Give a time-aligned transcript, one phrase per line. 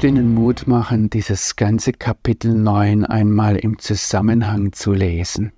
[0.00, 5.52] möchte Ihnen Mut machen, dieses ganze Kapitel 9 einmal im Zusammenhang zu lesen.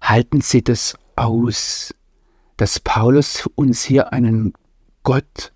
[0.00, 1.92] Halten Sie das aus,
[2.56, 4.52] dass Paulus uns hier einen
[5.02, 5.52] Gott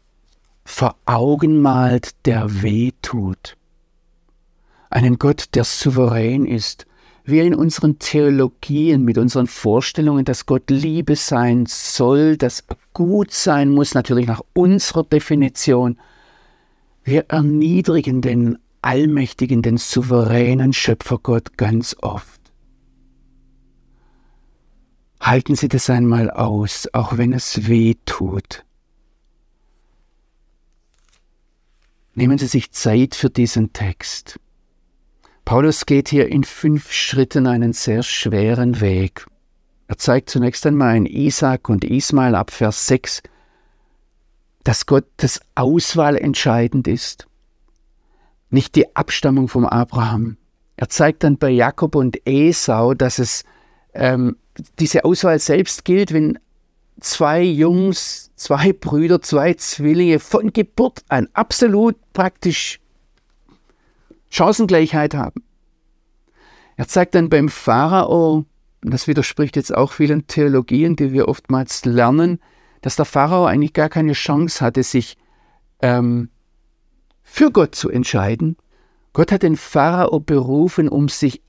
[0.64, 3.56] vor Augen malt, der weh tut.
[4.90, 6.84] Einen Gott, der souverän ist,
[7.22, 13.30] wir in unseren Theologien, mit unseren Vorstellungen, dass Gott Liebe sein soll, dass er gut
[13.30, 15.96] sein muss, natürlich nach unserer Definition,
[17.08, 22.40] wir erniedrigen den allmächtigen, den souveränen Schöpfergott ganz oft.
[25.20, 28.64] Halten Sie das einmal aus, auch wenn es weh tut.
[32.14, 34.40] Nehmen Sie sich Zeit für diesen Text.
[35.44, 39.26] Paulus geht hier in fünf Schritten einen sehr schweren Weg.
[39.86, 43.22] Er zeigt zunächst einmal in Isaac und Ismael ab Vers 6,
[44.64, 47.26] dass Gottes Auswahl entscheidend ist,
[48.50, 50.36] nicht die Abstammung vom Abraham.
[50.76, 53.44] Er zeigt dann bei Jakob und Esau, dass es
[53.94, 54.36] ähm,
[54.78, 56.38] diese Auswahl selbst gilt, wenn
[57.00, 62.80] zwei Jungs, zwei Brüder, zwei Zwillinge von Geburt an absolut praktisch
[64.30, 65.42] Chancengleichheit haben.
[66.76, 68.44] Er zeigt dann beim Pharao,
[68.84, 72.40] und das widerspricht jetzt auch vielen Theologien, die wir oftmals lernen,
[72.80, 75.16] dass der Pharao eigentlich gar keine Chance hatte, sich
[75.80, 76.30] ähm,
[77.22, 78.56] für Gott zu entscheiden.
[79.12, 81.42] Gott hat den Pharao berufen, um sich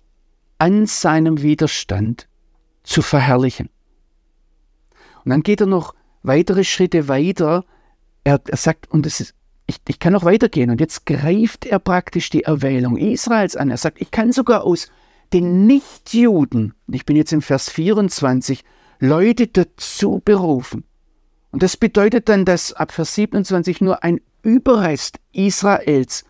[0.57, 2.27] an seinem Widerstand
[2.83, 3.69] zu verherrlichen.
[5.23, 7.63] Und dann geht er noch weitere Schritte weiter.
[8.23, 9.35] Er, er sagt, und es ist
[9.69, 10.71] ich, ich kann noch weitergehen.
[10.71, 13.69] Und jetzt greift er praktisch die Erwählung Israels an.
[13.69, 14.89] Er sagt, ich kann sogar aus
[15.31, 18.63] den Nichtjuden, ich bin jetzt im Vers 24,
[18.99, 20.83] Leute dazu berufen.
[21.51, 26.23] Und das bedeutet dann, dass ab Vers 27 nur ein Überrest Israels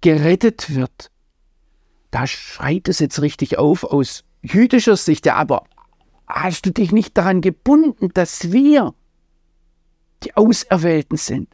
[0.00, 1.10] gerettet wird.
[2.10, 5.26] Da schreit es jetzt richtig auf aus jüdischer Sicht.
[5.26, 5.64] Ja, aber
[6.26, 8.94] hast du dich nicht daran gebunden, dass wir
[10.22, 11.48] die Auserwählten sind?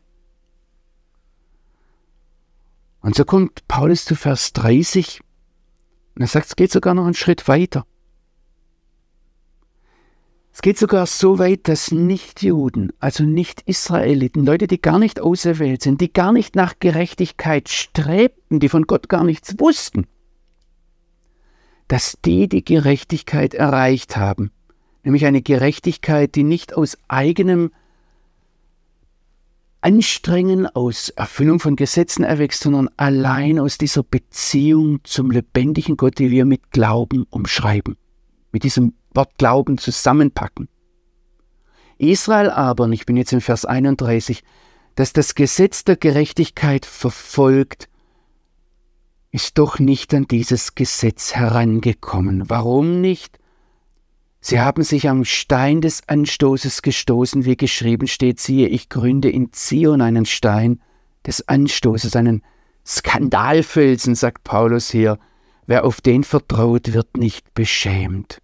[3.01, 5.21] Und so kommt Paulus zu Vers 30
[6.17, 7.87] und er sagt, es geht sogar noch einen Schritt weiter.
[10.57, 16.01] Es geht sogar so weit, dass Nichtjuden, also Nicht-Israeliten, Leute, die gar nicht auserwählt sind,
[16.01, 20.07] die gar nicht nach Gerechtigkeit strebten, die von Gott gar nichts wussten,
[21.89, 24.51] dass die die Gerechtigkeit erreicht haben,
[25.05, 27.71] nämlich eine Gerechtigkeit, die nicht aus eigenem
[29.83, 36.31] Anstrengen, aus Erfüllung von Gesetzen erwächst, sondern allein aus dieser Beziehung zum lebendigen Gott, die
[36.31, 37.99] wir mit Glauben umschreiben,
[38.53, 40.69] mit diesem Wort Glauben zusammenpacken.
[41.99, 44.43] Israel aber, und ich bin jetzt im Vers 31,
[44.95, 47.89] dass das Gesetz der Gerechtigkeit verfolgt,
[49.31, 52.49] ist doch nicht an dieses Gesetz herangekommen.
[52.49, 53.39] Warum nicht?
[54.41, 59.53] Sie haben sich am Stein des Anstoßes gestoßen, wie geschrieben steht, siehe, ich gründe in
[59.53, 60.81] Zion einen Stein
[61.27, 62.43] des Anstoßes, einen
[62.87, 65.19] Skandalfelsen, sagt Paulus hier.
[65.67, 68.41] Wer auf den vertraut, wird nicht beschämt.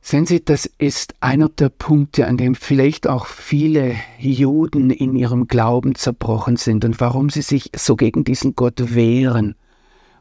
[0.00, 5.48] Sehen Sie, das ist einer der Punkte, an dem vielleicht auch viele Juden in ihrem
[5.48, 9.56] Glauben zerbrochen sind und warum sie sich so gegen diesen Gott wehren.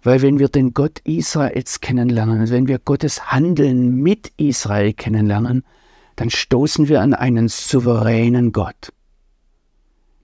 [0.01, 5.63] Weil wenn wir den Gott Israels kennenlernen, wenn wir Gottes Handeln mit Israel kennenlernen,
[6.15, 8.91] dann stoßen wir an einen souveränen Gott,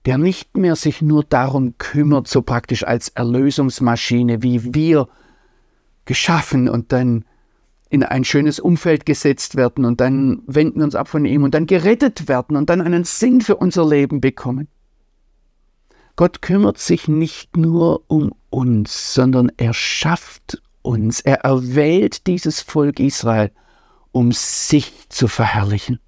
[0.06, 5.08] der nicht mehr sich nur darum kümmert, so praktisch als Erlösungsmaschine, wie wir
[6.04, 7.24] geschaffen und dann
[7.88, 11.54] in ein schönes Umfeld gesetzt werden und dann wenden wir uns ab von ihm und
[11.54, 14.68] dann gerettet werden und dann einen Sinn für unser Leben bekommen.
[16.16, 22.98] Gott kümmert sich nicht nur um uns, sondern er schafft uns, er erwählt dieses Volk
[22.98, 23.50] Israel,
[24.10, 26.00] um sich zu verherrlichen.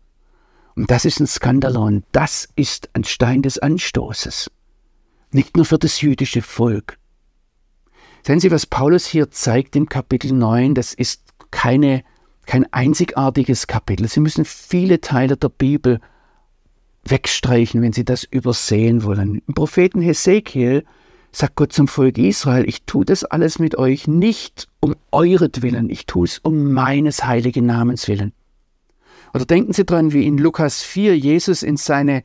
[0.77, 4.51] Und das ist ein Skandalon, das ist ein Stein des Anstoßes.
[5.31, 6.99] Nicht nur für das jüdische Volk.
[8.27, 12.03] Sehen Sie, was Paulus hier zeigt im Kapitel 9, das ist keine,
[12.47, 14.09] kein einzigartiges Kapitel.
[14.09, 16.01] Sie müssen viele Teile der Bibel
[17.05, 19.43] wegstreichen, wenn Sie das übersehen wollen.
[19.47, 20.85] Im Propheten Hesekiel
[21.33, 26.07] sagt Gott zum Volk Israel, ich tue das alles mit euch nicht um euretwillen, ich
[26.07, 28.33] tue es um meines heiligen Namens willen.
[29.35, 32.23] Oder denken Sie dran, wie in Lukas 4 Jesus in seine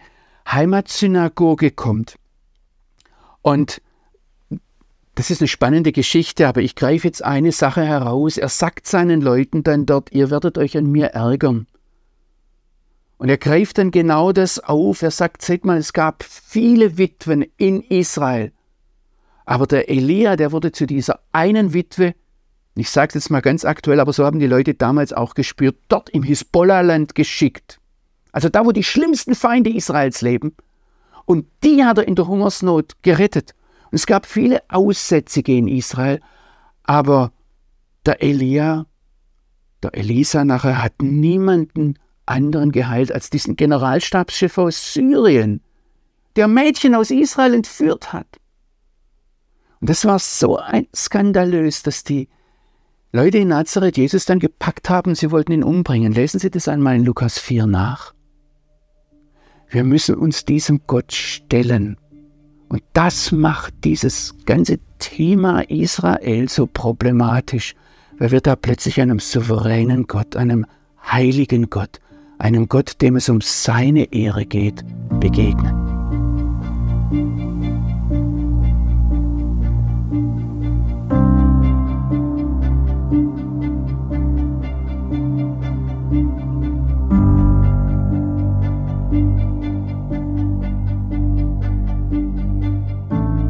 [0.47, 2.17] Heimatsynagoge kommt.
[3.41, 3.81] Und
[5.15, 8.37] das ist eine spannende Geschichte, aber ich greife jetzt eine Sache heraus.
[8.37, 11.65] Er sagt seinen Leuten dann dort, ihr werdet euch an mir ärgern.
[13.17, 15.01] Und er greift dann genau das auf.
[15.01, 18.53] Er sagt, seht mal, es gab viele Witwen in Israel.
[19.45, 22.13] Aber der Elia, der wurde zu dieser einen Witwe,
[22.75, 25.77] ich sage es jetzt mal ganz aktuell, aber so haben die Leute damals auch gespürt,
[25.87, 27.79] dort im Hisbollah-Land geschickt.
[28.31, 30.55] Also da, wo die schlimmsten Feinde Israels leben.
[31.25, 33.53] Und die hat er in der Hungersnot gerettet.
[33.91, 36.21] Und es gab viele Aussätzige in Israel,
[36.83, 37.31] aber
[38.05, 38.85] der Elia,
[39.83, 45.61] der Elisa nachher hat niemanden anderen geheilt als diesen Generalstabschef aus Syrien,
[46.35, 48.27] der Mädchen aus Israel entführt hat.
[49.81, 52.29] Und das war so ein skandalös, dass die
[53.11, 56.13] Leute in Nazareth Jesus dann gepackt haben, sie wollten ihn umbringen.
[56.13, 58.13] Lesen Sie das einmal in Lukas 4 nach.
[59.67, 61.97] Wir müssen uns diesem Gott stellen.
[62.67, 67.73] Und das macht dieses ganze Thema Israel so problematisch,
[68.19, 70.67] weil wir da plötzlich einem souveränen Gott, einem
[71.03, 71.99] heiligen Gott,
[72.37, 74.83] einem Gott, dem es um seine Ehre geht,
[75.19, 75.89] begegnen.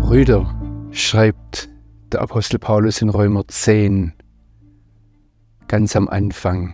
[0.09, 0.51] Brüder,
[0.89, 1.69] schreibt
[2.11, 4.11] der Apostel Paulus in Römer 10,
[5.67, 6.73] ganz am Anfang.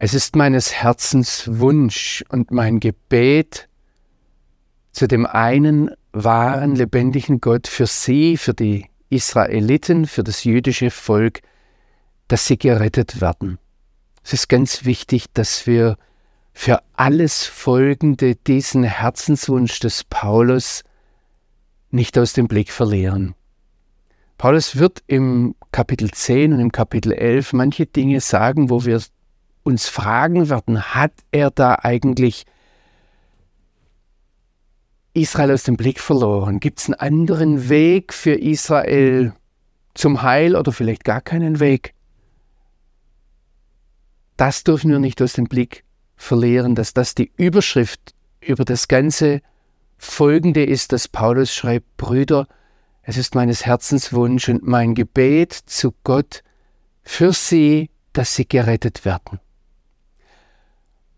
[0.00, 3.68] Es ist meines Herzens Wunsch und mein Gebet
[4.90, 11.42] zu dem einen wahren, lebendigen Gott für sie, für die Israeliten, für das jüdische Volk,
[12.26, 13.60] dass sie gerettet werden.
[14.24, 15.96] Es ist ganz wichtig, dass wir
[16.52, 20.82] für alles Folgende diesen Herzenswunsch des Paulus
[21.90, 23.34] nicht aus dem Blick verlieren.
[24.36, 29.02] Paulus wird im Kapitel 10 und im Kapitel 11 manche Dinge sagen, wo wir
[29.64, 32.46] uns fragen werden, hat er da eigentlich
[35.12, 36.60] Israel aus dem Blick verloren?
[36.60, 39.34] Gibt es einen anderen Weg für Israel
[39.94, 41.94] zum Heil oder vielleicht gar keinen Weg?
[44.36, 45.84] Das dürfen wir nicht aus dem Blick
[46.16, 49.40] verlieren, dass das die Überschrift über das ganze
[49.98, 52.46] Folgende ist, dass Paulus schreibt, Brüder,
[53.02, 56.42] es ist meines Herzens Wunsch und mein Gebet zu Gott
[57.02, 59.40] für sie, dass sie gerettet werden.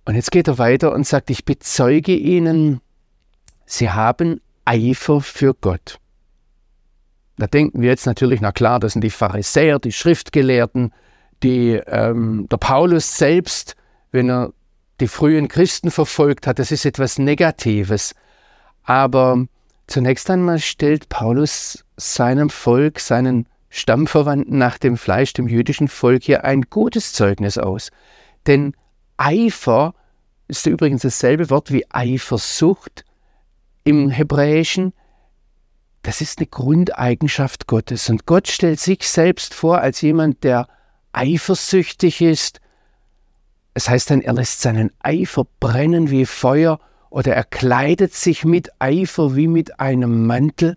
[0.05, 2.81] Und jetzt geht er weiter und sagt, ich bezeuge ihnen,
[3.67, 5.99] sie haben Eifer für Gott.
[7.37, 10.93] Da denken wir jetzt natürlich, na klar, das sind die Pharisäer, die Schriftgelehrten,
[11.43, 13.77] die, ähm, der Paulus selbst,
[14.11, 14.53] wenn er
[15.01, 18.15] die frühen Christen verfolgt hat, das ist etwas Negatives.
[18.83, 19.47] Aber
[19.87, 26.45] zunächst einmal stellt Paulus seinem Volk, seinen Stammverwandten nach dem Fleisch, dem jüdischen Volk hier
[26.45, 27.91] ein gutes Zeugnis aus.
[28.47, 28.75] Denn
[29.17, 29.95] Eifer
[30.49, 33.05] ist übrigens dasselbe Wort wie Eifersucht
[33.85, 34.93] im Hebräischen.
[36.03, 38.09] Das ist eine Grundeigenschaft Gottes.
[38.11, 40.67] Und Gott stellt sich selbst vor als jemand, der
[41.13, 42.61] eifersüchtig ist.
[43.75, 46.81] Es heißt dann, er lässt seinen Eifer brennen wie Feuer
[47.11, 50.77] oder er kleidet sich mit Eifer wie mit einem Mantel.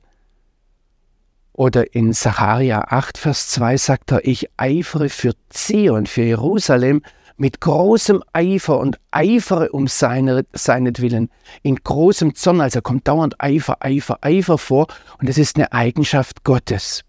[1.53, 7.03] Oder in Sacharja 8, Vers 2 sagt er, ich eifere für Zion, für Jerusalem,
[7.38, 11.29] mit großem Eifer und eifere um seine, seinetwillen,
[11.62, 14.88] in großem Zorn, also kommt dauernd Eifer, Eifer, Eifer vor
[15.19, 17.03] und es ist eine Eigenschaft Gottes.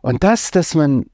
[0.00, 1.06] Und das, dass man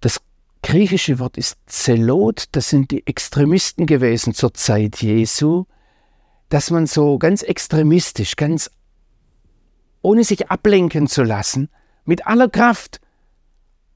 [0.00, 0.20] das
[0.66, 5.66] griechische Wort ist Zelot, das sind die Extremisten gewesen zur Zeit Jesu,
[6.48, 8.68] dass man so ganz extremistisch, ganz
[10.02, 11.68] ohne sich ablenken zu lassen,
[12.04, 13.00] mit aller Kraft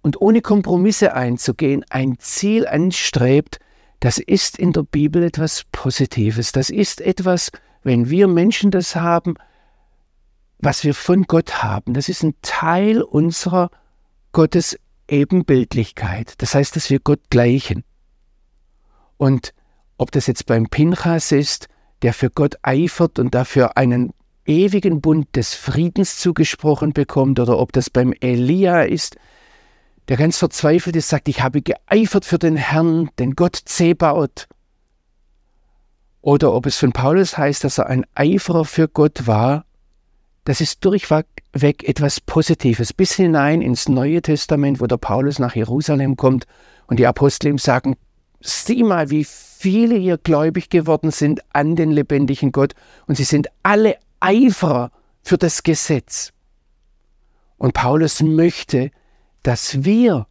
[0.03, 3.59] und ohne Kompromisse einzugehen, ein Ziel anstrebt,
[3.99, 6.53] das ist in der Bibel etwas Positives.
[6.53, 7.51] Das ist etwas,
[7.83, 9.35] wenn wir Menschen das haben,
[10.61, 11.95] was wir von Gott haben.
[11.95, 13.73] Das ist ein Teil unserer
[14.31, 14.79] Gottes
[15.11, 16.35] Ebenbildlichkeit.
[16.39, 17.85] Das heißt, dass wir Gott gleichen.
[19.17, 19.53] Und
[19.99, 21.69] ob das jetzt beim Pinchas ist,
[22.03, 24.13] der für Gott eifert und dafür einen
[24.47, 29.17] ewigen Bund des Friedens zugesprochen bekommt, oder ob das beim Elia ist,
[30.09, 34.49] der ganz verzweifelt ist, sagt, ich habe geeifert für den Herrn, den Gott Zebaut.
[36.23, 39.65] Oder ob es von Paulus heißt, dass er ein Eiferer für Gott war,
[40.45, 46.17] das ist durchweg etwas Positives, bis hinein ins Neue Testament, wo der Paulus nach Jerusalem
[46.17, 46.47] kommt
[46.87, 47.97] und die Apostel ihm sagen,
[48.41, 52.75] sieh mal, wie viele hier gläubig geworden sind an den lebendigen Gott
[53.07, 54.91] und sie sind alle Eiferer
[55.23, 56.33] für das Gesetz.
[57.59, 58.91] Und Paulus möchte,
[59.43, 60.27] dass wir,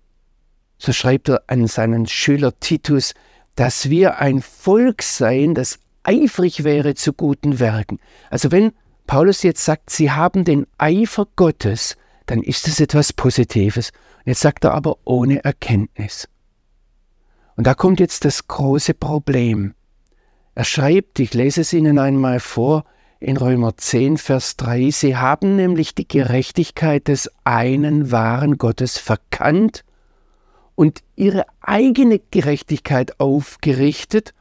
[0.79, 3.13] so schreibt er an seinen Schüler Titus,
[3.55, 7.99] dass wir ein Volk seien, das eifrig wäre zu guten Werken.
[8.31, 8.71] Also wenn
[9.09, 11.97] Paulus jetzt sagt, sie haben den Eifer Gottes,
[12.27, 13.89] dann ist es etwas Positives.
[14.23, 16.29] Jetzt sagt er aber ohne Erkenntnis.
[17.55, 19.73] Und da kommt jetzt das große Problem.
[20.53, 22.83] Er schreibt, ich lese es Ihnen einmal vor,
[23.19, 29.85] in Römer 10, Vers 3, Sie haben nämlich die Gerechtigkeit des einen wahren Gottes verkannt
[30.75, 34.35] und ihre eigene Gerechtigkeit aufgerichtet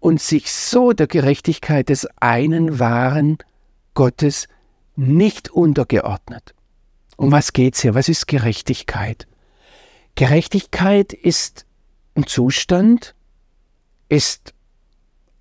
[0.00, 3.36] und sich so der Gerechtigkeit des einen wahren
[3.96, 4.46] Gottes
[4.94, 6.54] nicht untergeordnet.
[7.16, 7.96] Um was geht's hier?
[7.96, 9.26] Was ist Gerechtigkeit?
[10.14, 11.66] Gerechtigkeit ist
[12.14, 13.16] ein Zustand,
[14.08, 14.54] ist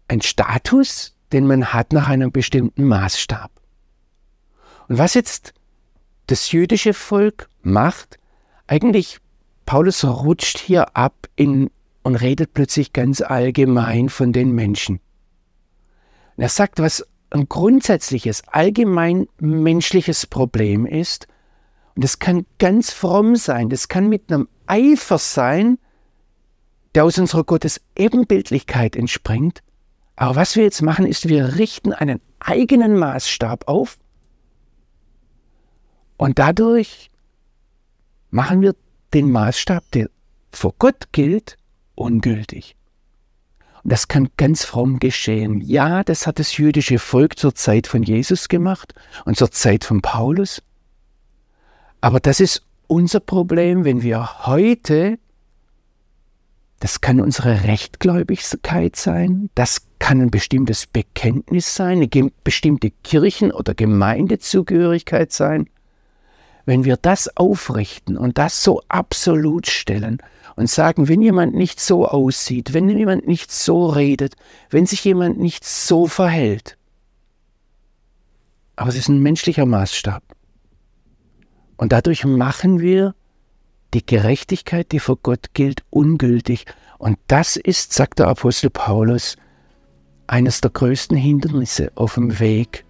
[0.08, 3.52] ein Status, den man hat nach einem bestimmten Maßstab.
[4.88, 5.54] Und was jetzt
[6.28, 8.20] das jüdische Volk macht,
[8.68, 9.20] eigentlich
[9.66, 11.72] Paulus rutscht hier ab in,
[12.04, 15.00] und redet plötzlich ganz allgemein von den Menschen.
[16.36, 21.28] Und er sagt, was ein grundsätzliches, allgemein menschliches Problem ist,
[21.96, 25.78] und das kann ganz fromm sein, das kann mit einem Eifer sein,
[26.94, 29.62] der aus unserer Gottes Ebenbildlichkeit entspringt.
[30.16, 33.98] Aber was wir jetzt machen, ist, wir richten einen eigenen Maßstab auf
[36.18, 37.10] und dadurch
[38.30, 38.76] machen wir
[39.14, 40.10] den Maßstab, der
[40.52, 41.58] vor Gott gilt,
[41.96, 42.76] ungültig.
[43.88, 45.62] Das kann ganz fromm geschehen.
[45.62, 50.02] Ja, das hat das jüdische Volk zur Zeit von Jesus gemacht und zur Zeit von
[50.02, 50.64] Paulus.
[52.02, 55.20] Aber das ist unser Problem, wenn wir heute,
[56.80, 63.76] das kann unsere Rechtgläubigkeit sein, das kann ein bestimmtes Bekenntnis sein, eine bestimmte Kirchen- oder
[63.76, 65.70] Gemeindezugehörigkeit sein,
[66.66, 70.24] wenn wir das aufrichten und das so absolut stellen
[70.56, 74.36] und sagen, wenn jemand nicht so aussieht, wenn jemand nicht so redet,
[74.70, 76.78] wenn sich jemand nicht so verhält,
[78.76, 80.24] aber es ist ein menschlicher Maßstab.
[81.78, 83.16] Und dadurch machen wir
[83.94, 86.66] die Gerechtigkeit, die vor Gott gilt, ungültig.
[86.98, 89.38] Und das ist, sagt der Apostel Paulus,
[90.28, 92.86] eines der größten Hindernisse auf dem Weg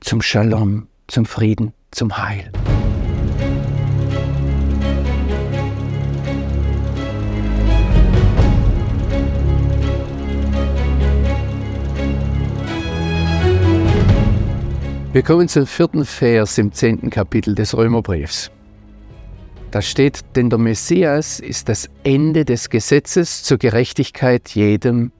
[0.00, 2.50] zum Shalom, zum Frieden zum Heil.
[15.12, 18.52] Wir kommen zum vierten Vers im zehnten Kapitel des Römerbriefs.
[19.72, 25.10] Da steht, denn der Messias ist das Ende des Gesetzes zur Gerechtigkeit jedem,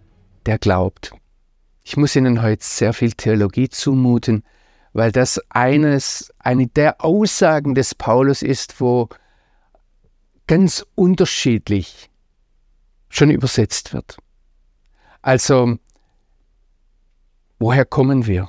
[0.47, 1.11] der glaubt.
[1.83, 4.45] Ich muss Ihnen heute sehr viel Theologie zumuten,
[4.93, 9.09] weil das eines, eine der Aussagen des Paulus ist, wo
[10.47, 12.11] ganz unterschiedlich
[13.09, 14.19] schon übersetzt wird.
[15.21, 15.79] Also,
[17.59, 18.49] woher kommen wir?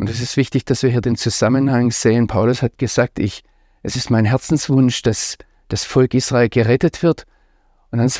[0.00, 2.26] Und es ist wichtig, dass wir hier den Zusammenhang sehen.
[2.26, 3.44] Paulus hat gesagt, ich,
[3.82, 5.36] es ist mein Herzenswunsch, dass
[5.68, 7.26] das Volk Israel gerettet wird.
[7.90, 8.10] Und dann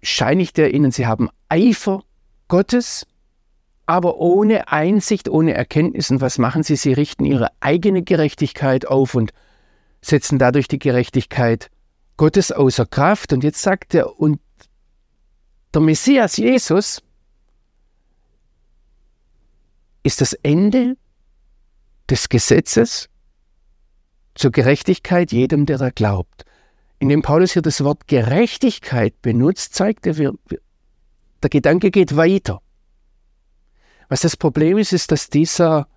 [0.00, 2.04] bescheinigt er ihnen, sie haben Eifer
[2.46, 3.04] Gottes
[3.86, 6.12] aber ohne Einsicht, ohne Erkenntnis.
[6.12, 6.76] Und was machen sie?
[6.76, 9.32] Sie richten ihre eigene Gerechtigkeit auf und
[10.02, 11.68] setzen dadurch die Gerechtigkeit
[12.16, 13.32] Gottes außer Kraft.
[13.32, 14.38] Und jetzt sagt er, und
[15.74, 17.02] der Messias Jesus
[20.06, 20.96] ist das Ende
[22.08, 23.08] des Gesetzes
[24.36, 26.44] zur Gerechtigkeit jedem, der da glaubt.
[27.00, 32.62] Indem Paulus hier das Wort Gerechtigkeit benutzt, zeigt er, der Gedanke geht weiter.
[34.08, 35.88] Was das Problem ist, ist, dass dieser,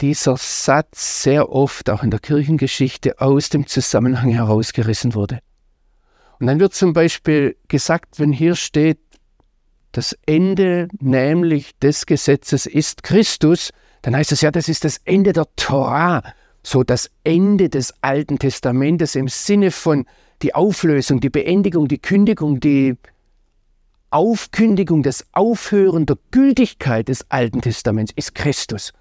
[0.00, 5.40] dieser Satz sehr oft auch in der Kirchengeschichte aus dem Zusammenhang herausgerissen wurde.
[6.40, 9.00] Und dann wird zum Beispiel gesagt, wenn hier steht,
[9.92, 13.70] das Ende nämlich des Gesetzes ist Christus,
[14.02, 16.22] dann heißt es ja, das ist das Ende der Torah,
[16.62, 20.06] so das Ende des Alten Testamentes im Sinne von
[20.42, 22.96] die Auflösung, die Beendigung, die Kündigung, die
[24.10, 28.92] Aufkündigung, das Aufhören der Gültigkeit des Alten Testaments ist Christus.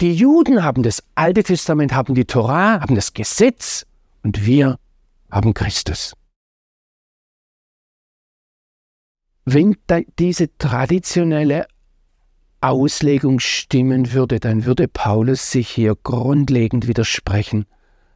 [0.00, 3.86] Die Juden haben das Alte Testament, haben die Torah, haben das Gesetz
[4.22, 4.78] und wir
[5.30, 6.14] haben Christus.
[9.44, 9.76] Wenn
[10.18, 11.66] diese traditionelle
[12.60, 17.64] Auslegung stimmen würde, dann würde Paulus sich hier grundlegend widersprechen.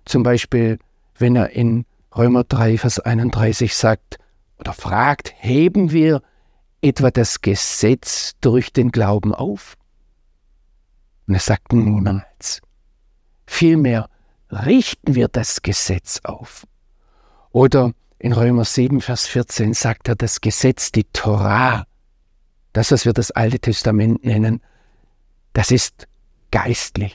[0.05, 0.79] Zum Beispiel,
[1.19, 4.19] wenn er in Römer 3, Vers 31 sagt
[4.59, 6.23] oder fragt, heben wir
[6.83, 9.77] etwa das Gesetz durch den Glauben auf?
[11.27, 12.61] Und er sagt niemals.
[13.47, 14.09] Vielmehr
[14.51, 16.67] richten wir das Gesetz auf.
[17.51, 17.93] Oder
[18.25, 21.87] In Römer 7, Vers 14 sagt er, das Gesetz, die Torah,
[22.73, 24.63] das, was wir das Alte Testament nennen,
[25.53, 26.09] das ist
[26.51, 27.15] geistlich.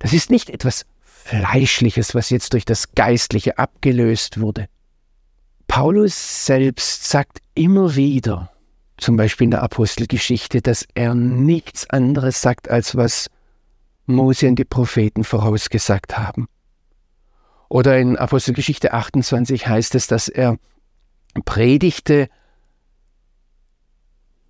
[0.00, 4.66] Das ist nicht etwas Fleischliches, was jetzt durch das Geistliche abgelöst wurde.
[5.68, 8.50] Paulus selbst sagt immer wieder,
[8.96, 13.30] zum Beispiel in der Apostelgeschichte, dass er nichts anderes sagt, als was
[14.06, 16.48] Mose und die Propheten vorausgesagt haben.
[17.68, 20.58] Oder in Apostelgeschichte 28 heißt es, dass er
[21.44, 22.28] predigte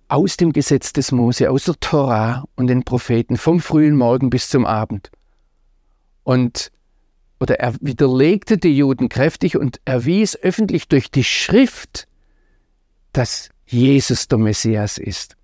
[0.07, 4.49] aus dem Gesetz des Mose, aus der Tora und den Propheten vom frühen Morgen bis
[4.49, 5.11] zum Abend.
[6.23, 6.71] Und
[7.39, 12.07] oder er widerlegte die Juden kräftig und erwies öffentlich durch die Schrift,
[13.11, 15.35] dass Jesus der Messias ist.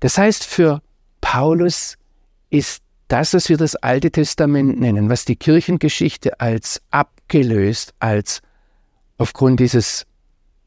[0.00, 0.82] Das heißt, für
[1.20, 1.98] Paulus
[2.50, 2.81] ist
[3.12, 8.40] das, was wir das Alte Testament nennen, was die Kirchengeschichte als abgelöst, als
[9.18, 10.06] aufgrund dieses,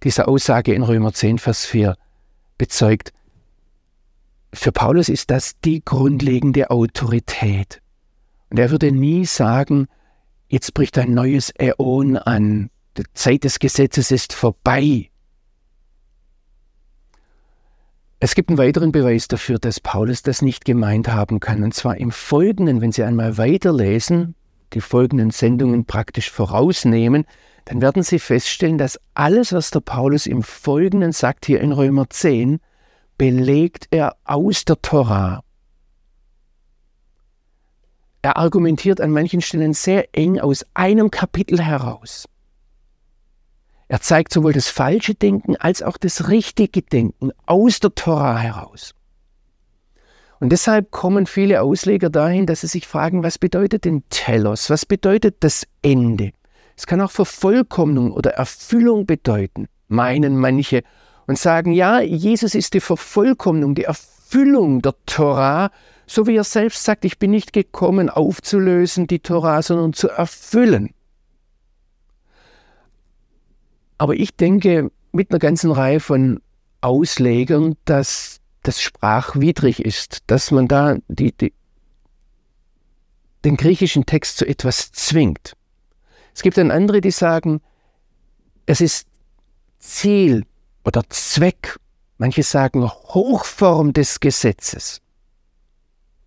[0.03, 1.97] dieser Aussage in Römer 10, Vers 4
[2.59, 3.13] bezeugt,
[4.53, 7.81] für Paulus ist das die grundlegende Autorität.
[8.51, 9.87] Und er würde nie sagen,
[10.47, 15.09] jetzt bricht ein neues Äon an, die Zeit des Gesetzes ist vorbei.
[18.19, 21.63] Es gibt einen weiteren Beweis dafür, dass Paulus das nicht gemeint haben kann.
[21.63, 24.35] Und zwar im Folgenden, wenn Sie einmal weiterlesen,
[24.73, 27.25] die folgenden Sendungen praktisch vorausnehmen,
[27.65, 32.09] dann werden Sie feststellen, dass alles, was der Paulus im Folgenden sagt, hier in Römer
[32.09, 32.59] 10,
[33.17, 35.43] belegt er aus der Torah.
[38.21, 42.27] Er argumentiert an manchen Stellen sehr eng aus einem Kapitel heraus.
[43.95, 48.93] Er zeigt sowohl das falsche Denken als auch das richtige Denken aus der Tora heraus.
[50.41, 54.69] Und deshalb kommen viele Ausleger dahin, dass sie sich fragen, was bedeutet denn Telos?
[54.69, 56.33] Was bedeutet das Ende?
[56.75, 60.83] Es kann auch Vervollkommnung oder Erfüllung bedeuten, meinen manche
[61.25, 65.71] und sagen, ja, Jesus ist die Vervollkommnung, die Erfüllung der Tora,
[66.05, 70.93] so wie er selbst sagt, ich bin nicht gekommen aufzulösen die Tora, sondern zu erfüllen.
[73.97, 76.41] Aber ich denke mit einer ganzen Reihe von
[76.81, 81.53] Auslegern, dass das sprachwidrig ist, dass man da die, die,
[83.43, 85.55] den griechischen Text zu etwas zwingt.
[86.33, 87.61] Es gibt dann andere, die sagen,
[88.65, 89.07] es ist
[89.79, 90.45] Ziel
[90.83, 91.77] oder Zweck,
[92.17, 95.01] manche sagen Hochform des Gesetzes,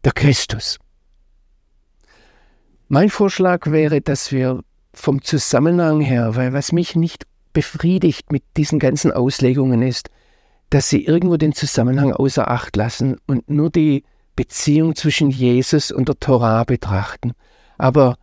[0.05, 0.79] der Christus.
[2.89, 4.63] Mein Vorschlag wäre, dass wir
[4.95, 7.27] vom Zusammenhang her, weil was mich nicht
[7.59, 10.11] befriedigt mit diesen ganzen Auslegungen ist,
[10.71, 14.05] dass sie irgendwo den Zusammenhang außer Acht lassen und nur die
[14.37, 17.33] Beziehung zwischen Jesus und der Torah betrachten.
[17.77, 18.17] Aber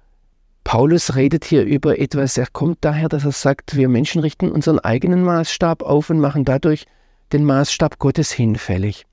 [0.64, 4.80] Paulus redet hier über etwas, er kommt daher, dass er sagt, wir Menschen richten unseren
[4.80, 6.86] eigenen Maßstab auf und machen dadurch
[7.34, 9.06] den Maßstab Gottes hinfällig.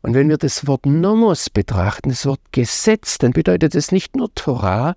[0.00, 4.34] Und wenn wir das Wort Nomos betrachten, das Wort Gesetz, dann bedeutet es nicht nur
[4.34, 4.96] Torah,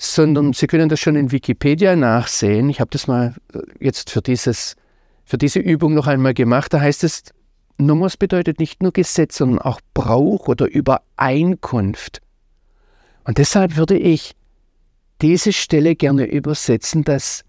[0.00, 2.70] sondern Sie können das schon in Wikipedia nachsehen.
[2.70, 4.76] Ich habe das mal äh, jetzt für, dieses,
[5.26, 6.72] für diese Übung noch einmal gemacht.
[6.72, 7.22] Da heißt es,
[7.76, 12.22] Nomos bedeutet nicht nur Gesetz, sondern auch Brauch oder Übereinkunft.
[13.24, 14.34] Und deshalb würde ich
[15.20, 17.44] diese Stelle gerne übersetzen, dass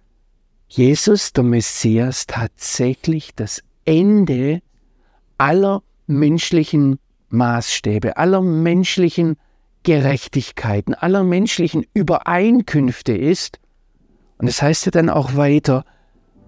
[0.68, 4.62] Jesus, der Messias, tatsächlich das Ende
[5.38, 9.38] aller menschlichen Maßstäbe, aller menschlichen
[9.84, 13.60] Gerechtigkeiten, aller menschlichen Übereinkünfte ist.
[14.38, 15.86] Und es das heißt ja dann auch weiter,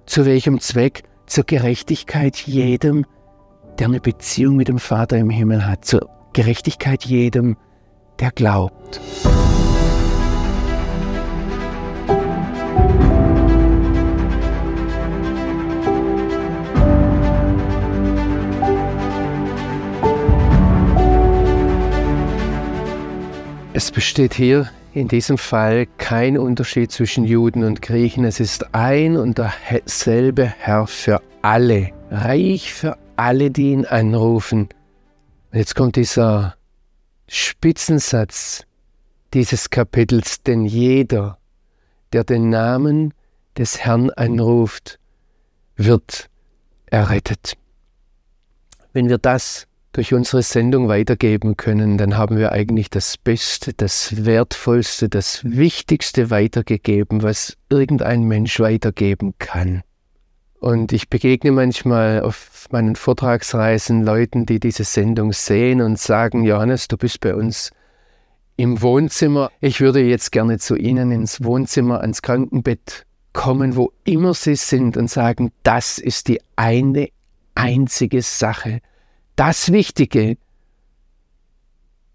[0.06, 1.04] zu welchem Zweck?
[1.26, 3.06] Zur Gerechtigkeit jedem,
[3.80, 7.56] der eine Beziehung mit dem Vater im Himmel hat, zur Gerechtigkeit jedem,
[8.19, 9.00] der glaubt.
[23.76, 28.24] Es besteht hier in diesem Fall kein Unterschied zwischen Juden und Griechen.
[28.24, 34.70] Es ist ein und derselbe Herr für alle, reich für alle, die ihn anrufen.
[35.52, 36.56] Jetzt kommt dieser
[37.28, 38.68] Spitzensatz
[39.34, 41.40] dieses Kapitels, denn jeder,
[42.14, 43.16] der den Namen
[43.58, 45.00] des Herrn anruft,
[45.78, 46.30] wird
[46.86, 47.58] errettet.
[48.92, 54.25] Wenn wir das durch unsere Sendung weitergeben können, dann haben wir eigentlich das Beste, das
[54.25, 59.84] Wertvollste, das Wichtigste weitergegeben, was irgendein Mensch weitergeben kann.
[60.60, 66.88] Und ich begegne manchmal auf meinen Vortragsreisen Leuten, die diese Sendung sehen und sagen, Johannes,
[66.88, 67.71] du bist bei uns
[68.56, 69.51] im Wohnzimmer.
[69.62, 74.95] Ich würde jetzt gerne zu Ihnen ins Wohnzimmer, ans Krankenbett kommen, wo immer sie sind
[74.95, 77.10] und sagen, das ist die eine
[77.56, 78.79] einzige Sache,
[79.36, 80.38] das Wichtige,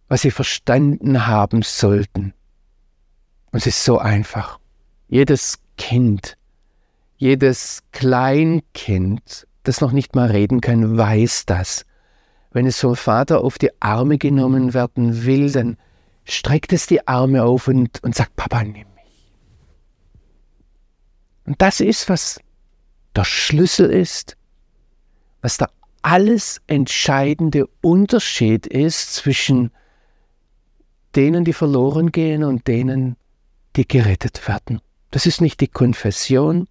[0.08, 2.34] was sie verstanden haben sollten.
[3.50, 4.58] Und es ist so einfach.
[5.08, 6.36] Jedes Kind,
[7.16, 11.84] jedes Kleinkind, das noch nicht mal reden kann, weiß das.
[12.50, 15.76] Wenn es vom Vater auf die Arme genommen werden will, dann
[16.24, 19.34] streckt es die Arme auf und, und sagt, Papa, nimm mich.
[21.44, 22.40] Und das ist, was
[23.14, 24.36] der Schlüssel ist,
[25.40, 25.70] was der
[26.02, 29.70] alles entscheidende Unterschied ist zwischen
[31.16, 33.16] denen, die verloren gehen und denen,
[33.76, 34.80] die gerettet werden.
[35.10, 36.68] Das ist nicht die Konfession,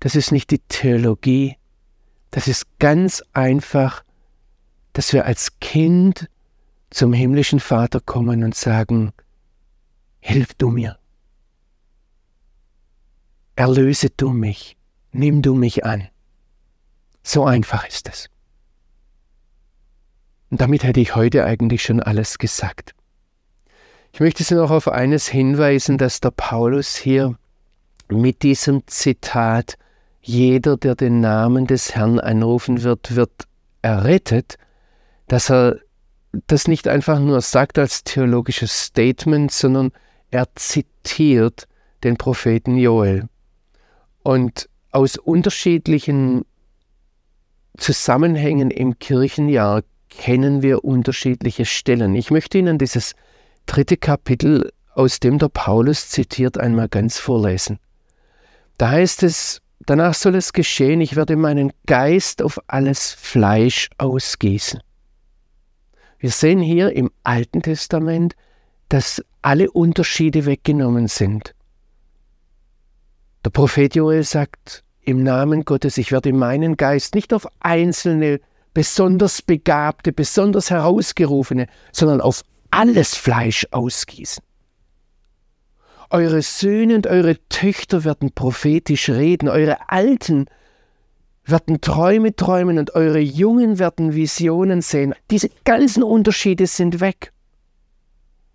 [0.00, 1.56] das ist nicht die Theologie,
[2.30, 4.04] das ist ganz einfach,
[4.92, 6.28] dass wir als Kind
[6.90, 9.12] zum himmlischen Vater kommen und sagen,
[10.24, 10.98] Hilf du mir,
[13.56, 14.76] erlöse du mich,
[15.10, 16.08] nimm du mich an.
[17.24, 18.31] So einfach ist es.
[20.52, 22.94] Und damit hätte ich heute eigentlich schon alles gesagt.
[24.12, 27.36] Ich möchte Sie noch auf eines hinweisen, dass der Paulus hier
[28.10, 29.78] mit diesem Zitat
[30.20, 33.32] Jeder, der den Namen des Herrn anrufen wird, wird
[33.80, 34.58] errettet,
[35.26, 35.78] dass er
[36.48, 39.90] das nicht einfach nur sagt als theologisches Statement, sondern
[40.30, 41.66] er zitiert
[42.04, 43.26] den Propheten Joel.
[44.22, 46.44] Und aus unterschiedlichen
[47.78, 49.82] Zusammenhängen im Kirchenjahr
[50.18, 52.14] kennen wir unterschiedliche Stellen.
[52.14, 53.14] Ich möchte Ihnen dieses
[53.66, 57.78] dritte Kapitel, aus dem der Paulus zitiert, einmal ganz vorlesen.
[58.78, 64.80] Da heißt es, danach soll es geschehen, ich werde meinen Geist auf alles Fleisch ausgießen.
[66.18, 68.34] Wir sehen hier im Alten Testament,
[68.88, 71.54] dass alle Unterschiede weggenommen sind.
[73.44, 78.40] Der Prophet Joel sagt im Namen Gottes, ich werde meinen Geist nicht auf einzelne,
[78.74, 84.42] besonders begabte, besonders herausgerufene, sondern auf alles Fleisch ausgießen.
[86.10, 90.46] Eure Söhne und eure Töchter werden prophetisch reden, eure Alten
[91.44, 95.14] werden Träume träumen und eure Jungen werden Visionen sehen.
[95.30, 97.32] Diese ganzen Unterschiede sind weg.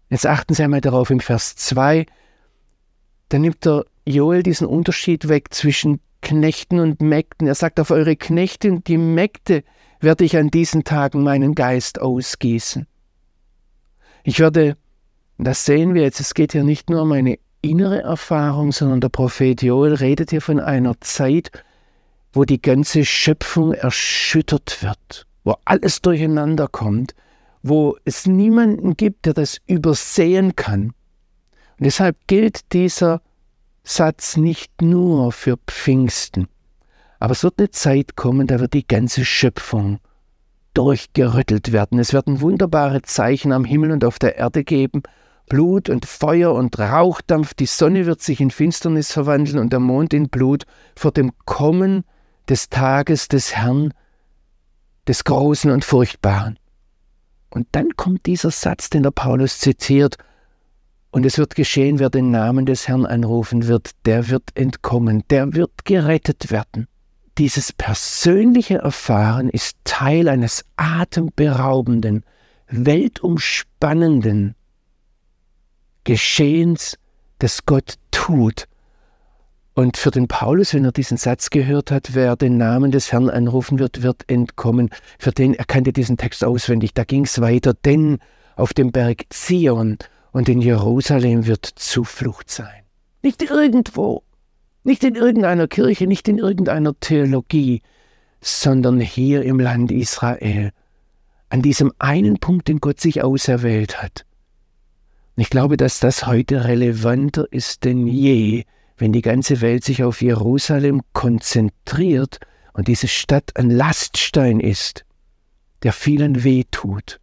[0.10, 2.06] Jetzt achten Sie einmal darauf im Vers 2,
[3.30, 7.48] da nimmt der Joel diesen Unterschied weg zwischen Knechten und Mägden.
[7.48, 9.64] Er sagt, auf eure Knechte und die Mägde
[10.00, 12.88] werde ich an diesen Tagen meinen Geist ausgießen.
[14.24, 14.78] Ich werde,
[15.38, 19.10] das sehen wir jetzt, es geht hier nicht nur um eine innere Erfahrung, sondern der
[19.10, 21.52] Prophet Joel redet hier von einer Zeit,
[22.34, 27.16] wo die ganze Schöpfung erschüttert wird, wo alles durcheinander kommt,
[27.64, 30.94] wo es niemanden gibt, der das übersehen kann.
[31.80, 33.22] Und deshalb gilt dieser
[33.84, 36.48] Satz nicht nur für Pfingsten,
[37.20, 40.00] aber es wird eine Zeit kommen, da wird die ganze Schöpfung
[40.74, 41.98] durchgerüttelt werden.
[41.98, 45.02] Es werden wunderbare Zeichen am Himmel und auf der Erde geben,
[45.50, 50.14] Blut und Feuer und Rauchdampf, die Sonne wird sich in Finsternis verwandeln und der Mond
[50.14, 52.04] in Blut vor dem Kommen
[52.50, 53.94] des Tages des Herrn,
[55.08, 56.60] des Großen und Furchtbaren.
[57.50, 60.18] Und dann kommt dieser Satz, den der Paulus zitiert,
[61.10, 65.54] und es wird geschehen, wer den Namen des Herrn anrufen wird, der wird entkommen, der
[65.54, 66.88] wird gerettet werden
[67.38, 72.24] dieses persönliche Erfahren ist Teil eines atemberaubenden,
[72.68, 74.56] weltumspannenden
[76.04, 76.98] Geschehens,
[77.40, 78.66] das Gott tut.
[79.74, 83.30] Und für den Paulus, wenn er diesen Satz gehört hat, wer den Namen des Herrn
[83.30, 84.90] anrufen wird, wird entkommen.
[85.20, 86.96] Für den, er kannte diesen Text auswendig.
[86.96, 88.18] Da ging es weiter, denn
[88.56, 90.00] auf dem Berg Zion
[90.32, 92.84] und in Jerusalem wird Zuflucht sein.
[93.22, 94.24] Nicht irgendwo,
[94.88, 97.82] nicht in irgendeiner Kirche, nicht in irgendeiner Theologie,
[98.42, 100.72] sondern hier im Land Israel,
[101.50, 104.26] an diesem einen Punkt, den Gott sich auserwählt hat.
[105.36, 108.64] Und ich glaube, dass das heute relevanter ist denn je,
[108.98, 112.40] wenn die ganze Welt sich auf Jerusalem konzentriert
[112.74, 115.06] und diese Stadt ein Laststein ist,
[115.84, 117.20] der vielen weh tut.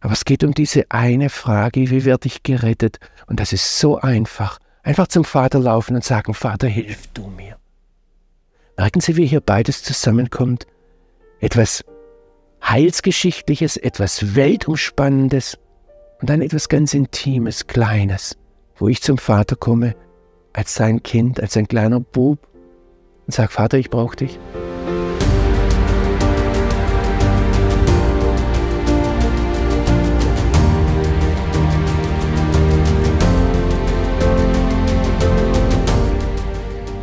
[0.00, 2.98] Aber es geht um diese eine Frage, wie werde ich gerettet?
[3.26, 4.58] Und das ist so einfach.
[4.82, 7.56] Einfach zum Vater laufen und sagen, Vater, hilf du mir.
[8.76, 10.66] Merken Sie, wie hier beides zusammenkommt?
[11.40, 11.84] Etwas
[12.64, 15.58] Heilsgeschichtliches, etwas Weltumspannendes
[16.20, 18.36] und dann etwas ganz Intimes, Kleines,
[18.76, 19.94] wo ich zum Vater komme,
[20.52, 22.48] als sein Kind, als ein kleiner Bub
[23.26, 24.38] und sage, Vater, ich brauche dich.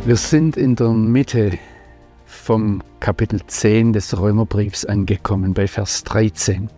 [0.06, 1.58] Wir sind in der Mitte
[2.24, 6.70] vom Kapitel 10 des Römerbriefs angekommen, bei Vers 13.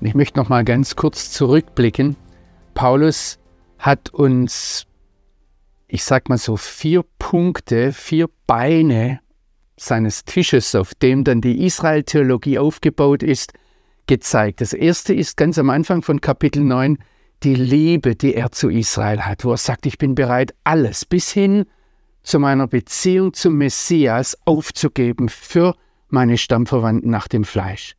[0.00, 2.16] Und ich möchte noch mal ganz kurz zurückblicken.
[2.74, 3.38] Paulus
[3.78, 4.86] hat uns,
[5.88, 9.20] ich sag mal so, vier Punkte, vier Beine
[9.78, 13.54] seines Tisches, auf dem dann die Israel-Theologie aufgebaut ist,
[14.06, 14.60] gezeigt.
[14.60, 16.98] Das erste ist ganz am Anfang von Kapitel 9
[17.42, 21.30] die Liebe, die er zu Israel hat, wo er sagt, ich bin bereit, alles bis
[21.30, 21.79] hin zu
[22.38, 25.74] meiner Beziehung zum Messias aufzugeben für
[26.08, 27.94] meine Stammverwandten nach dem Fleisch.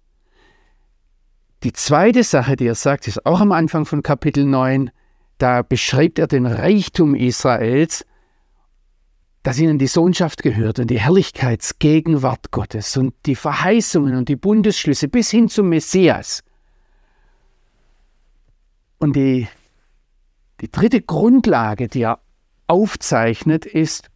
[1.63, 4.89] Die zweite Sache, die er sagt, ist auch am Anfang von Kapitel 9.
[5.37, 8.05] Da beschreibt er den Reichtum Israels,
[9.43, 15.07] dass ihnen die Sohnschaft gehört und die Herrlichkeitsgegenwart Gottes und die Verheißungen und die Bundesschlüsse
[15.07, 16.43] bis hin zum Messias.
[18.99, 19.47] Und die,
[20.61, 22.19] die dritte Grundlage, die er
[22.67, 24.10] aufzeichnet, ist,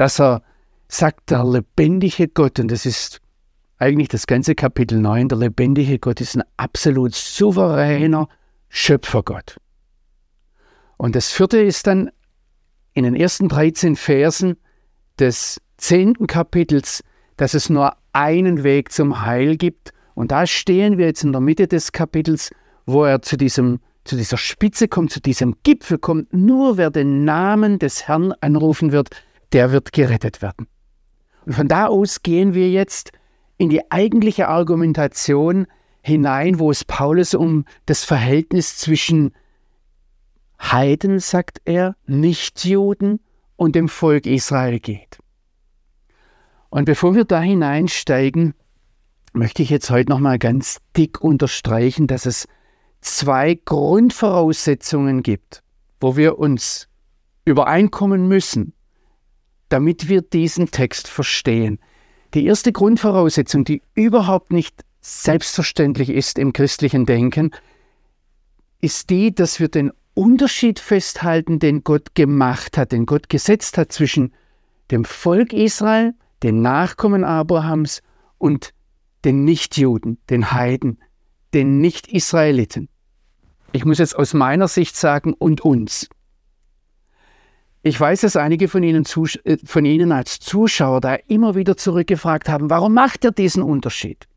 [0.00, 0.42] dass er
[0.88, 3.20] sagt, der lebendige Gott, und das ist
[3.78, 8.28] eigentlich das ganze Kapitel 9, der lebendige Gott ist ein absolut souveräner
[8.68, 9.56] Schöpfergott.
[10.96, 12.10] Und das vierte ist dann
[12.94, 14.56] in den ersten 13 Versen
[15.18, 17.02] des zehnten Kapitels,
[17.36, 19.92] dass es nur einen Weg zum Heil gibt.
[20.14, 22.50] Und da stehen wir jetzt in der Mitte des Kapitels,
[22.86, 26.32] wo er zu, diesem, zu dieser Spitze kommt, zu diesem Gipfel kommt.
[26.32, 29.10] Nur wer den Namen des Herrn anrufen wird,
[29.52, 30.66] der wird gerettet werden.
[31.44, 33.12] Und von da aus gehen wir jetzt
[33.58, 35.66] in die eigentliche Argumentation
[36.02, 39.34] hinein, wo es Paulus um das Verhältnis zwischen
[40.60, 43.20] Heiden, sagt er, Nichtjuden
[43.56, 45.18] und dem Volk Israel geht.
[46.70, 48.54] Und bevor wir da hineinsteigen,
[49.32, 52.46] möchte ich jetzt heute noch mal ganz dick unterstreichen, dass es
[53.00, 55.62] zwei Grundvoraussetzungen gibt,
[56.00, 56.88] wo wir uns
[57.44, 58.72] übereinkommen müssen,
[59.72, 61.78] damit wir diesen Text verstehen.
[62.34, 67.50] Die erste Grundvoraussetzung, die überhaupt nicht selbstverständlich ist im christlichen Denken,
[68.80, 73.92] ist die, dass wir den Unterschied festhalten, den Gott gemacht hat, den Gott gesetzt hat
[73.92, 74.34] zwischen
[74.90, 78.02] dem Volk Israel, den Nachkommen Abrahams
[78.36, 78.74] und
[79.24, 80.98] den Nichtjuden, den Heiden,
[81.54, 82.88] den Nicht-Israeliten.
[83.72, 86.10] Ich muss jetzt aus meiner Sicht sagen, und uns.
[87.84, 89.04] Ich weiß, dass einige von Ihnen,
[89.44, 94.28] äh, von Ihnen als Zuschauer da immer wieder zurückgefragt haben, warum macht er diesen Unterschied?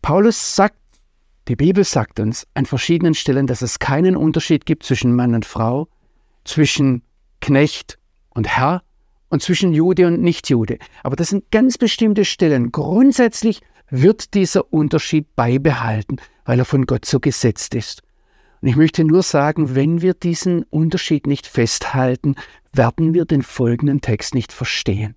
[0.00, 0.76] Paulus sagt,
[1.48, 5.44] die Bibel sagt uns an verschiedenen Stellen, dass es keinen Unterschied gibt zwischen Mann und
[5.44, 5.88] Frau,
[6.44, 7.02] zwischen
[7.40, 7.98] Knecht
[8.30, 8.82] und Herr
[9.28, 10.78] und zwischen Jude und Nichtjude.
[11.02, 12.72] Aber das sind ganz bestimmte Stellen.
[12.72, 18.02] Grundsätzlich wird dieser Unterschied beibehalten, weil er von Gott so gesetzt ist.
[18.60, 22.36] Und ich möchte nur sagen, wenn wir diesen Unterschied nicht festhalten,
[22.72, 25.14] werden wir den folgenden Text nicht verstehen.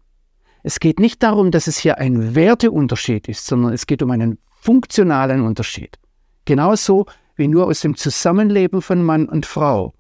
[0.64, 4.40] Es geht nicht darum, dass es hier ein Werteunterschied ist, sondern es geht um einen
[4.62, 5.98] funktionalen Unterschied.
[6.46, 9.94] Genauso wie nur aus dem Zusammenleben von Mann und Frau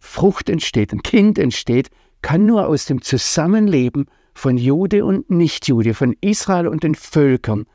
[0.00, 1.90] Frucht entsteht, ein Kind entsteht,
[2.22, 7.66] kann nur aus dem Zusammenleben von Jude und Nichtjude, von Israel und den Völkern,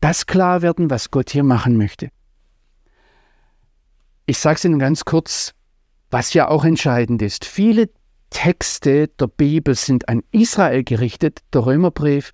[0.00, 2.10] das klar werden, was Gott hier machen möchte.
[4.26, 5.54] Ich sage es Ihnen ganz kurz,
[6.10, 7.44] was ja auch entscheidend ist.
[7.44, 7.90] Viele
[8.30, 11.40] Texte der Bibel sind an Israel gerichtet.
[11.52, 12.32] Der Römerbrief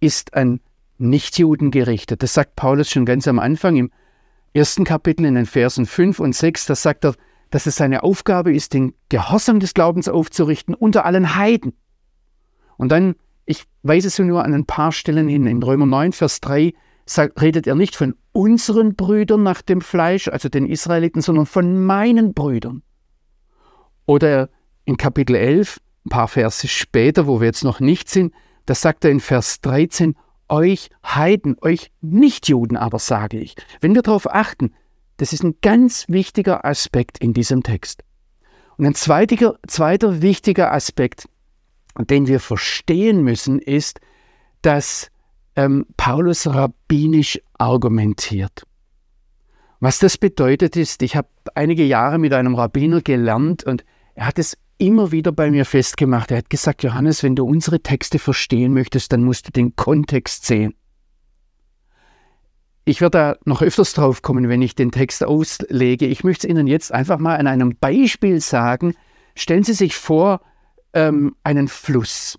[0.00, 0.60] ist an
[0.96, 2.22] Nichtjuden gerichtet.
[2.22, 3.90] Das sagt Paulus schon ganz am Anfang im
[4.54, 6.66] ersten Kapitel in den Versen 5 und 6.
[6.66, 7.14] Da sagt er,
[7.50, 11.74] dass es seine Aufgabe ist, den Gehorsam des Glaubens aufzurichten unter allen Heiden.
[12.78, 15.46] Und dann, ich weise es nur an ein paar Stellen hin.
[15.46, 16.72] In Römer 9, Vers 3
[17.40, 22.34] redet er nicht von unseren Brüdern nach dem Fleisch, also den Israeliten, sondern von meinen
[22.34, 22.82] Brüdern.
[24.06, 24.50] Oder
[24.84, 28.32] in Kapitel 11, ein paar Verse später, wo wir jetzt noch nicht sind,
[28.66, 30.16] da sagt er in Vers 13,
[30.48, 33.56] euch Heiden, euch Nichtjuden aber sage ich.
[33.80, 34.72] Wenn wir darauf achten,
[35.16, 38.02] das ist ein ganz wichtiger Aspekt in diesem Text.
[38.76, 41.28] Und ein zweiter, zweiter wichtiger Aspekt,
[41.98, 44.00] den wir verstehen müssen, ist,
[44.62, 45.10] dass
[45.56, 48.62] ähm, Paulus rabbinisch argumentiert.
[49.80, 54.38] Was das bedeutet ist, ich habe einige Jahre mit einem Rabbiner gelernt und er hat
[54.38, 56.30] es immer wieder bei mir festgemacht.
[56.30, 60.46] Er hat gesagt, Johannes, wenn du unsere Texte verstehen möchtest, dann musst du den Kontext
[60.46, 60.74] sehen.
[62.84, 66.06] Ich werde da noch öfters drauf kommen, wenn ich den Text auslege.
[66.06, 68.94] Ich möchte es Ihnen jetzt einfach mal an einem Beispiel sagen.
[69.34, 70.40] Stellen Sie sich vor,
[70.92, 72.38] ähm, einen Fluss.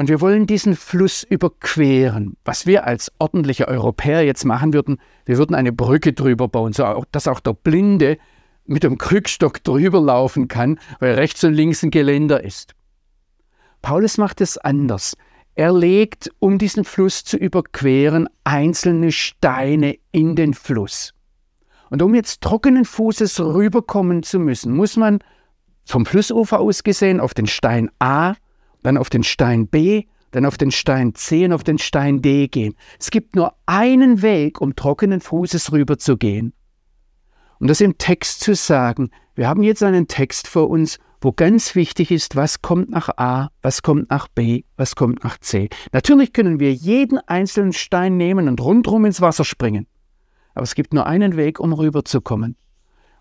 [0.00, 2.34] Und wir wollen diesen Fluss überqueren.
[2.46, 7.04] Was wir als ordentliche Europäer jetzt machen würden, wir würden eine Brücke drüber bauen, so
[7.12, 8.16] dass auch der Blinde
[8.64, 12.72] mit dem Krückstock drüber laufen kann, weil rechts und links ein Geländer ist.
[13.82, 15.18] Paulus macht es anders.
[15.54, 21.12] Er legt, um diesen Fluss zu überqueren, einzelne Steine in den Fluss.
[21.90, 25.18] Und um jetzt trockenen Fußes rüberkommen zu müssen, muss man
[25.84, 28.32] vom Flussufer aus gesehen auf den Stein A,
[28.82, 32.48] dann auf den Stein B, dann auf den Stein C und auf den Stein D
[32.48, 32.74] gehen.
[32.98, 36.52] Es gibt nur einen Weg, um trockenen Fußes rüberzugehen.
[37.58, 41.74] Und das im Text zu sagen, wir haben jetzt einen Text vor uns, wo ganz
[41.74, 45.68] wichtig ist, was kommt nach A, was kommt nach B, was kommt nach C.
[45.92, 49.86] Natürlich können wir jeden einzelnen Stein nehmen und rundherum ins Wasser springen.
[50.54, 52.56] Aber es gibt nur einen Weg, um rüberzukommen.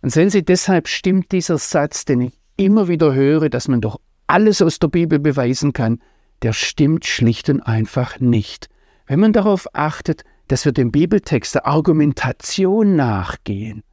[0.02, 4.00] Und sehen Sie, deshalb stimmt dieser Satz, den ich immer wieder höre, dass man doch
[4.30, 6.00] alles aus der Bibel beweisen kann,
[6.42, 8.70] der stimmt schlicht und einfach nicht.
[9.08, 13.84] Wenn man darauf achtet, dass wir dem Bibeltext der Argumentation nachgehen,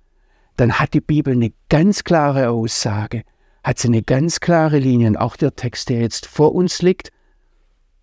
[0.57, 3.23] dann hat die Bibel eine ganz klare Aussage,
[3.63, 5.09] hat sie eine ganz klare Linie.
[5.09, 7.13] Und auch der Text, der jetzt vor uns liegt,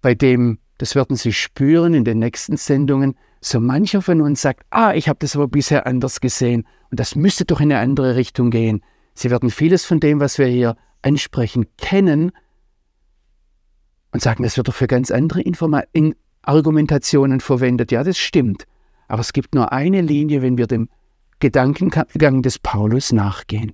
[0.02, 4.66] bei dem, das werden Sie spüren in den nächsten Sendungen, so mancher von uns sagt,
[4.70, 8.16] ah, ich habe das aber bisher anders gesehen und das müsste doch in eine andere
[8.16, 8.84] Richtung gehen.
[9.14, 12.32] Sie werden vieles von dem, was wir hier ansprechen, kennen
[14.12, 15.84] und sagen, das wird doch für ganz andere Informa
[16.44, 17.92] Argumentationen verwendet.
[17.92, 18.66] Ja, das stimmt.
[19.08, 20.90] Aber es gibt nur eine Linie, wenn wir dem
[21.40, 23.74] Gedankengang des Paulus nachgehen.